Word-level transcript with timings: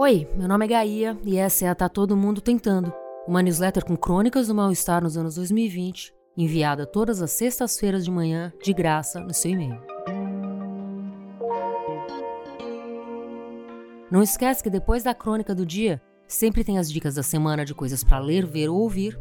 Oi, 0.00 0.28
meu 0.36 0.46
nome 0.46 0.64
é 0.64 0.68
Gaia 0.68 1.18
e 1.24 1.36
essa 1.36 1.64
é 1.64 1.68
a 1.68 1.74
Tá 1.74 1.88
Todo 1.88 2.16
Mundo 2.16 2.40
Tentando, 2.40 2.94
uma 3.26 3.42
newsletter 3.42 3.84
com 3.84 3.96
crônicas 3.96 4.46
do 4.46 4.54
mal-estar 4.54 5.02
nos 5.02 5.16
anos 5.16 5.34
2020, 5.34 6.14
enviada 6.36 6.86
todas 6.86 7.20
as 7.20 7.32
sextas-feiras 7.32 8.04
de 8.04 8.10
manhã, 8.12 8.52
de 8.62 8.72
graça, 8.72 9.18
no 9.18 9.34
seu 9.34 9.50
e-mail. 9.50 9.76
Não 14.08 14.22
esquece 14.22 14.62
que 14.62 14.70
depois 14.70 15.02
da 15.02 15.12
crônica 15.12 15.52
do 15.52 15.66
dia, 15.66 16.00
sempre 16.28 16.62
tem 16.62 16.78
as 16.78 16.88
dicas 16.88 17.16
da 17.16 17.24
semana 17.24 17.64
de 17.64 17.74
coisas 17.74 18.04
para 18.04 18.20
ler, 18.20 18.46
ver 18.46 18.68
ou 18.68 18.78
ouvir. 18.78 19.18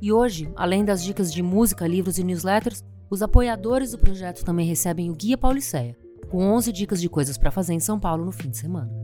E 0.00 0.10
hoje, 0.10 0.50
além 0.56 0.86
das 0.86 1.04
dicas 1.04 1.30
de 1.30 1.42
música, 1.42 1.86
livros 1.86 2.18
e 2.18 2.24
newsletters, 2.24 2.82
os 3.10 3.20
apoiadores 3.20 3.90
do 3.90 3.98
projeto 3.98 4.42
também 4.42 4.66
recebem 4.66 5.10
o 5.10 5.14
Guia 5.14 5.36
Pauliceia, 5.36 5.94
com 6.30 6.42
11 6.42 6.72
dicas 6.72 6.98
de 6.98 7.10
coisas 7.10 7.36
para 7.36 7.50
fazer 7.50 7.74
em 7.74 7.80
São 7.80 8.00
Paulo 8.00 8.24
no 8.24 8.32
fim 8.32 8.48
de 8.48 8.56
semana. 8.56 9.03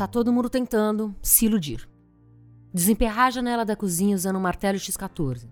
Tá 0.00 0.06
todo 0.06 0.32
mundo 0.32 0.48
tentando 0.48 1.14
se 1.20 1.44
iludir. 1.44 1.86
Desemperrar 2.72 3.26
a 3.26 3.30
janela 3.30 3.66
da 3.66 3.76
cozinha 3.76 4.16
usando 4.16 4.36
um 4.36 4.40
martelo 4.40 4.78
X14. 4.78 5.46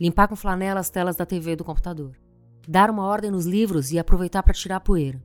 Limpar 0.00 0.28
com 0.28 0.36
flanela 0.36 0.78
as 0.78 0.88
telas 0.88 1.16
da 1.16 1.26
TV 1.26 1.50
e 1.50 1.56
do 1.56 1.64
computador. 1.64 2.16
Dar 2.68 2.90
uma 2.90 3.02
ordem 3.02 3.32
nos 3.32 3.44
livros 3.44 3.90
e 3.90 3.98
aproveitar 3.98 4.44
para 4.44 4.54
tirar 4.54 4.76
a 4.76 4.80
poeira. 4.80 5.20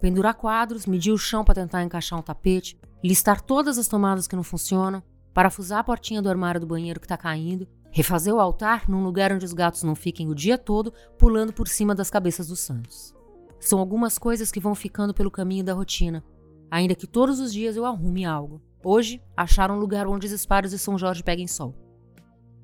Pendurar 0.00 0.34
quadros, 0.34 0.84
medir 0.84 1.12
o 1.12 1.16
chão 1.16 1.44
para 1.44 1.54
tentar 1.54 1.84
encaixar 1.84 2.18
um 2.18 2.22
tapete, 2.22 2.76
listar 3.04 3.40
todas 3.40 3.78
as 3.78 3.86
tomadas 3.86 4.26
que 4.26 4.34
não 4.34 4.42
funcionam, 4.42 5.00
parafusar 5.32 5.78
a 5.78 5.84
portinha 5.84 6.20
do 6.20 6.28
armário 6.28 6.60
do 6.60 6.66
banheiro 6.66 6.98
que 6.98 7.06
está 7.06 7.16
caindo, 7.16 7.68
refazer 7.92 8.34
o 8.34 8.40
altar 8.40 8.88
num 8.90 9.04
lugar 9.04 9.32
onde 9.32 9.44
os 9.44 9.52
gatos 9.52 9.84
não 9.84 9.94
fiquem 9.94 10.28
o 10.28 10.34
dia 10.34 10.58
todo 10.58 10.92
pulando 11.16 11.52
por 11.52 11.68
cima 11.68 11.94
das 11.94 12.10
cabeças 12.10 12.48
dos 12.48 12.58
santos. 12.58 13.14
São 13.60 13.78
algumas 13.78 14.18
coisas 14.18 14.50
que 14.50 14.58
vão 14.58 14.74
ficando 14.74 15.14
pelo 15.14 15.30
caminho 15.30 15.62
da 15.62 15.72
rotina 15.72 16.24
ainda 16.70 16.94
que 16.94 17.06
todos 17.06 17.40
os 17.40 17.52
dias 17.52 17.76
eu 17.76 17.84
arrume 17.84 18.24
algo. 18.24 18.62
Hoje, 18.84 19.22
acharam 19.36 19.76
um 19.76 19.80
lugar 19.80 20.06
onde 20.06 20.26
os 20.26 20.32
esparos 20.32 20.70
de 20.70 20.78
São 20.78 20.96
Jorge 20.96 21.22
peguem 21.22 21.46
sol. 21.46 21.74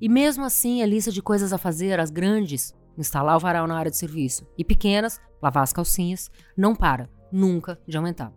E 0.01 0.09
mesmo 0.09 0.45
assim, 0.45 0.83
a 0.83 0.87
lista 0.87 1.11
de 1.11 1.23
coisas 1.23 1.53
a 1.53 1.59
fazer, 1.59 1.99
as 1.99 2.11
grandes, 2.11 2.75
instalar 2.97 3.37
o 3.37 3.41
varal 3.41 3.67
na 3.67 3.77
área 3.77 3.91
de 3.91 3.97
serviço, 3.97 4.47
e 4.57 4.65
pequenas, 4.65 5.21
lavar 5.43 5.63
as 5.63 5.73
calcinhas, 5.73 6.31
não 6.57 6.75
para, 6.75 7.09
nunca, 7.33 7.79
de 7.87 7.97
aumentar. 7.97 8.33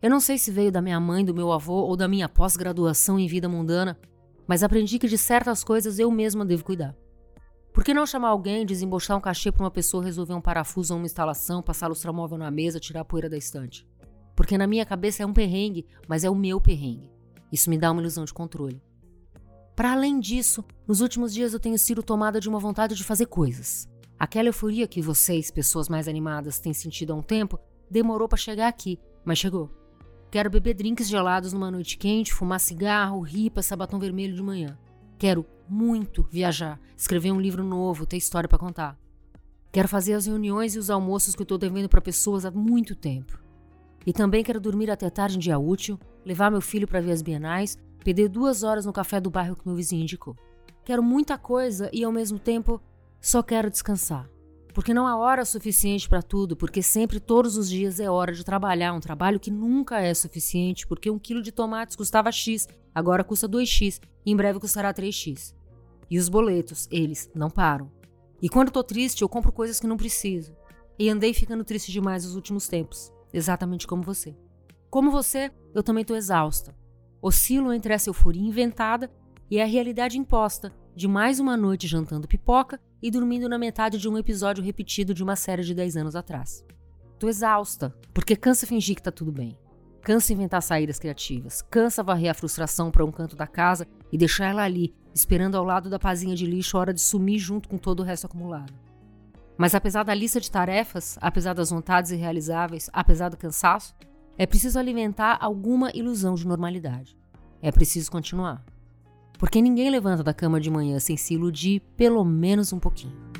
Eu 0.00 0.10
não 0.10 0.20
sei 0.20 0.38
se 0.38 0.50
veio 0.50 0.72
da 0.72 0.82
minha 0.82 0.98
mãe, 0.98 1.24
do 1.24 1.34
meu 1.34 1.52
avô 1.52 1.74
ou 1.74 1.96
da 1.96 2.08
minha 2.08 2.28
pós-graduação 2.28 3.18
em 3.18 3.26
vida 3.26 3.48
mundana, 3.48 3.98
mas 4.46 4.62
aprendi 4.62 4.98
que 4.98 5.08
de 5.08 5.16
certas 5.16 5.62
coisas 5.62 5.98
eu 5.98 6.10
mesma 6.10 6.44
devo 6.44 6.64
cuidar. 6.64 6.96
Por 7.72 7.84
que 7.84 7.94
não 7.94 8.04
chamar 8.04 8.28
alguém, 8.28 8.66
desembolsar 8.66 9.16
um 9.16 9.20
cachê 9.20 9.50
para 9.50 9.62
uma 9.62 9.70
pessoa 9.70 10.04
resolver 10.04 10.34
um 10.34 10.40
parafuso 10.40 10.92
ou 10.92 10.98
uma 11.00 11.06
instalação, 11.06 11.62
passar 11.62 11.86
lustramóvel 11.86 12.36
na 12.36 12.50
mesa, 12.50 12.80
tirar 12.80 13.00
a 13.00 13.04
poeira 13.04 13.30
da 13.30 13.36
estante? 13.36 13.86
Porque 14.34 14.58
na 14.58 14.66
minha 14.66 14.86
cabeça 14.86 15.22
é 15.22 15.26
um 15.26 15.32
perrengue, 15.32 15.86
mas 16.08 16.24
é 16.24 16.30
o 16.30 16.34
meu 16.34 16.60
perrengue. 16.60 17.10
Isso 17.50 17.68
me 17.68 17.78
dá 17.78 17.90
uma 17.90 18.00
ilusão 18.00 18.24
de 18.24 18.32
controle. 18.32 18.82
Para 19.74 19.92
além 19.92 20.20
disso, 20.20 20.64
nos 20.86 21.00
últimos 21.00 21.32
dias 21.32 21.52
eu 21.52 21.60
tenho 21.60 21.78
sido 21.78 22.02
tomada 22.02 22.40
de 22.40 22.48
uma 22.48 22.58
vontade 22.58 22.94
de 22.94 23.04
fazer 23.04 23.26
coisas. 23.26 23.88
Aquela 24.18 24.48
euforia 24.48 24.86
que 24.86 25.02
vocês, 25.02 25.50
pessoas 25.50 25.88
mais 25.88 26.06
animadas, 26.06 26.58
têm 26.58 26.72
sentido 26.72 27.12
há 27.12 27.16
um 27.16 27.22
tempo, 27.22 27.58
demorou 27.90 28.28
para 28.28 28.38
chegar 28.38 28.68
aqui, 28.68 28.98
mas 29.24 29.38
chegou. 29.38 29.70
Quero 30.30 30.48
beber 30.48 30.74
drinks 30.74 31.08
gelados 31.08 31.52
numa 31.52 31.70
noite 31.70 31.98
quente, 31.98 32.32
fumar 32.32 32.60
cigarro, 32.60 33.20
rir, 33.20 33.50
passar 33.50 33.76
batom 33.76 33.98
vermelho 33.98 34.34
de 34.34 34.42
manhã. 34.42 34.78
Quero 35.18 35.44
muito 35.68 36.22
viajar, 36.30 36.80
escrever 36.96 37.32
um 37.32 37.40
livro 37.40 37.64
novo, 37.64 38.06
ter 38.06 38.16
história 38.16 38.48
para 38.48 38.58
contar. 38.58 38.98
Quero 39.72 39.88
fazer 39.88 40.14
as 40.14 40.26
reuniões 40.26 40.74
e 40.74 40.78
os 40.78 40.90
almoços 40.90 41.34
que 41.34 41.42
eu 41.42 41.44
estou 41.44 41.58
devendo 41.58 41.88
para 41.88 42.00
pessoas 42.00 42.44
há 42.44 42.50
muito 42.50 42.94
tempo. 42.94 43.41
E 44.06 44.12
também 44.12 44.42
quero 44.42 44.60
dormir 44.60 44.90
até 44.90 45.08
tarde 45.08 45.36
em 45.36 45.38
dia 45.38 45.58
útil, 45.58 45.98
levar 46.24 46.50
meu 46.50 46.60
filho 46.60 46.88
para 46.88 47.00
ver 47.00 47.12
as 47.12 47.22
bienais, 47.22 47.78
perder 48.02 48.28
duas 48.28 48.62
horas 48.62 48.84
no 48.84 48.92
café 48.92 49.20
do 49.20 49.30
bairro 49.30 49.56
que 49.56 49.66
meu 49.66 49.76
vizinho 49.76 50.02
indicou. 50.02 50.36
Quero 50.84 51.02
muita 51.02 51.38
coisa 51.38 51.88
e, 51.92 52.02
ao 52.02 52.10
mesmo 52.10 52.38
tempo, 52.38 52.80
só 53.20 53.42
quero 53.42 53.70
descansar. 53.70 54.28
Porque 54.74 54.92
não 54.94 55.06
há 55.06 55.16
hora 55.16 55.44
suficiente 55.44 56.08
para 56.08 56.22
tudo, 56.22 56.56
porque 56.56 56.82
sempre, 56.82 57.20
todos 57.20 57.56
os 57.56 57.68
dias, 57.68 58.00
é 58.00 58.10
hora 58.10 58.32
de 58.32 58.42
trabalhar. 58.42 58.92
Um 58.92 59.00
trabalho 59.00 59.38
que 59.38 59.50
nunca 59.50 60.00
é 60.00 60.12
suficiente, 60.14 60.86
porque 60.86 61.10
um 61.10 61.18
quilo 61.18 61.42
de 61.42 61.52
tomates 61.52 61.94
custava 61.94 62.32
X, 62.32 62.66
agora 62.92 63.22
custa 63.22 63.48
2X 63.48 64.00
e 64.26 64.32
em 64.32 64.36
breve 64.36 64.58
custará 64.58 64.92
3X. 64.92 65.54
E 66.10 66.18
os 66.18 66.28
boletos, 66.28 66.88
eles 66.90 67.30
não 67.34 67.50
param. 67.50 67.90
E 68.40 68.48
quando 68.48 68.72
tô 68.72 68.82
triste, 68.82 69.22
eu 69.22 69.28
compro 69.28 69.52
coisas 69.52 69.78
que 69.78 69.86
não 69.86 69.96
preciso. 69.96 70.56
E 70.98 71.08
andei 71.08 71.32
ficando 71.32 71.64
triste 71.64 71.92
demais 71.92 72.24
nos 72.24 72.34
últimos 72.34 72.66
tempos 72.66 73.12
exatamente 73.32 73.86
como 73.86 74.02
você. 74.02 74.36
Como 74.90 75.10
você, 75.10 75.50
eu 75.74 75.82
também 75.82 76.02
estou 76.02 76.16
exausta. 76.16 76.74
Oscilo 77.20 77.72
entre 77.72 77.94
essa 77.94 78.10
euforia 78.10 78.42
inventada 78.42 79.10
e 79.50 79.60
a 79.60 79.64
realidade 79.64 80.18
imposta 80.18 80.72
de 80.94 81.08
mais 81.08 81.40
uma 81.40 81.56
noite 81.56 81.86
jantando 81.86 82.28
pipoca 82.28 82.80
e 83.02 83.10
dormindo 83.10 83.48
na 83.48 83.58
metade 83.58 83.98
de 83.98 84.08
um 84.08 84.18
episódio 84.18 84.62
repetido 84.62 85.14
de 85.14 85.22
uma 85.22 85.36
série 85.36 85.62
de 85.62 85.74
10 85.74 85.96
anos 85.96 86.16
atrás. 86.16 86.64
Tô 87.18 87.28
exausta, 87.28 87.94
porque 88.12 88.36
cansa 88.36 88.66
fingir 88.66 88.96
que 88.96 89.02
tá 89.02 89.10
tudo 89.10 89.32
bem. 89.32 89.56
Cansa 90.02 90.32
inventar 90.32 90.60
saídas 90.62 90.98
criativas, 90.98 91.62
cansa 91.62 92.02
varrer 92.02 92.30
a 92.30 92.34
frustração 92.34 92.90
para 92.90 93.04
um 93.04 93.12
canto 93.12 93.36
da 93.36 93.46
casa 93.46 93.86
e 94.10 94.18
deixar 94.18 94.48
ela 94.48 94.62
ali, 94.62 94.94
esperando 95.14 95.56
ao 95.56 95.64
lado 95.64 95.88
da 95.88 95.98
pazinha 95.98 96.34
de 96.34 96.44
lixo 96.44 96.76
a 96.76 96.80
hora 96.80 96.94
de 96.94 97.00
sumir 97.00 97.38
junto 97.38 97.68
com 97.68 97.78
todo 97.78 98.00
o 98.00 98.02
resto 98.02 98.26
acumulado. 98.26 98.72
Mas 99.56 99.74
apesar 99.74 100.02
da 100.02 100.14
lista 100.14 100.40
de 100.40 100.50
tarefas, 100.50 101.18
apesar 101.20 101.52
das 101.54 101.70
vontades 101.70 102.10
irrealizáveis, 102.10 102.88
apesar 102.92 103.28
do 103.28 103.36
cansaço, 103.36 103.94
é 104.36 104.46
preciso 104.46 104.78
alimentar 104.78 105.38
alguma 105.40 105.90
ilusão 105.94 106.34
de 106.34 106.46
normalidade. 106.46 107.16
É 107.60 107.70
preciso 107.70 108.10
continuar. 108.10 108.64
Porque 109.38 109.60
ninguém 109.60 109.90
levanta 109.90 110.22
da 110.22 110.32
cama 110.32 110.60
de 110.60 110.70
manhã 110.70 110.98
sem 110.98 111.16
se 111.16 111.34
iludir 111.34 111.80
pelo 111.96 112.24
menos 112.24 112.72
um 112.72 112.78
pouquinho. 112.78 113.32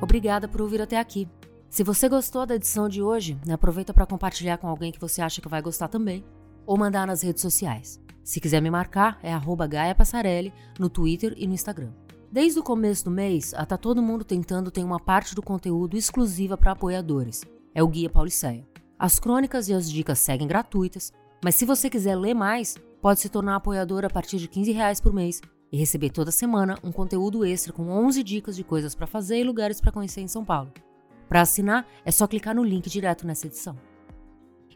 Obrigada 0.00 0.48
por 0.48 0.62
ouvir 0.62 0.80
até 0.80 0.98
aqui. 0.98 1.28
Se 1.68 1.84
você 1.84 2.08
gostou 2.08 2.44
da 2.44 2.56
edição 2.56 2.88
de 2.88 3.00
hoje, 3.00 3.38
aproveita 3.48 3.94
para 3.94 4.06
compartilhar 4.06 4.58
com 4.58 4.66
alguém 4.66 4.90
que 4.90 5.00
você 5.00 5.22
acha 5.22 5.40
que 5.40 5.48
vai 5.48 5.62
gostar 5.62 5.86
também, 5.86 6.24
ou 6.66 6.76
mandar 6.76 7.06
nas 7.06 7.22
redes 7.22 7.42
sociais. 7.42 8.00
Se 8.30 8.38
quiser 8.38 8.62
me 8.62 8.70
marcar, 8.70 9.18
é 9.24 9.36
Gaia 9.68 9.92
Passarelli 9.92 10.54
no 10.78 10.88
Twitter 10.88 11.34
e 11.36 11.48
no 11.48 11.52
Instagram. 11.52 11.90
Desde 12.30 12.60
o 12.60 12.62
começo 12.62 13.06
do 13.06 13.10
mês, 13.10 13.52
a 13.54 13.66
Tá 13.66 13.76
Todo 13.76 14.00
Mundo 14.00 14.22
Tentando 14.22 14.70
tem 14.70 14.84
uma 14.84 15.00
parte 15.00 15.34
do 15.34 15.42
conteúdo 15.42 15.96
exclusiva 15.96 16.56
para 16.56 16.70
apoiadores. 16.70 17.42
É 17.74 17.82
o 17.82 17.88
Guia 17.88 18.08
Pauliceia. 18.08 18.64
As 18.96 19.18
crônicas 19.18 19.68
e 19.68 19.74
as 19.74 19.90
dicas 19.90 20.20
seguem 20.20 20.46
gratuitas, 20.46 21.12
mas 21.44 21.56
se 21.56 21.64
você 21.64 21.90
quiser 21.90 22.14
ler 22.14 22.34
mais, 22.34 22.76
pode 23.02 23.18
se 23.18 23.28
tornar 23.28 23.56
apoiador 23.56 24.04
a 24.04 24.08
partir 24.08 24.38
de 24.38 24.46
15 24.46 24.70
reais 24.70 25.00
por 25.00 25.12
mês 25.12 25.40
e 25.72 25.76
receber 25.76 26.10
toda 26.10 26.30
semana 26.30 26.78
um 26.84 26.92
conteúdo 26.92 27.44
extra 27.44 27.72
com 27.72 27.90
11 27.90 28.22
dicas 28.22 28.54
de 28.54 28.62
coisas 28.62 28.94
para 28.94 29.08
fazer 29.08 29.40
e 29.40 29.44
lugares 29.44 29.80
para 29.80 29.90
conhecer 29.90 30.20
em 30.20 30.28
São 30.28 30.44
Paulo. 30.44 30.72
Para 31.28 31.40
assinar, 31.40 31.84
é 32.04 32.12
só 32.12 32.28
clicar 32.28 32.54
no 32.54 32.62
link 32.62 32.88
direto 32.88 33.26
nessa 33.26 33.48
edição. 33.48 33.89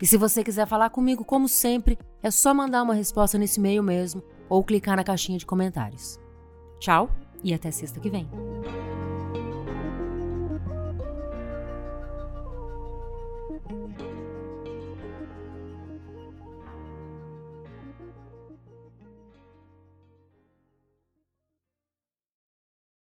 E 0.01 0.07
se 0.07 0.17
você 0.17 0.43
quiser 0.43 0.67
falar 0.67 0.91
comigo, 0.91 1.25
como 1.25 1.49
sempre, 1.49 1.99
é 2.23 2.31
só 2.31 2.53
mandar 2.53 2.83
uma 2.83 2.95
resposta 2.95 3.39
nesse 3.39 3.61
e-mail 3.61 3.83
mesmo 3.83 4.23
ou 4.49 4.65
clicar 4.65 4.97
na 4.97 5.05
caixinha 5.05 5.39
de 5.39 5.47
comentários. 5.47 6.19
Tchau 6.81 7.11
e 7.43 7.55
até 7.55 7.71
sexta 7.71 8.01
que 8.01 8.11
vem. 8.11 8.29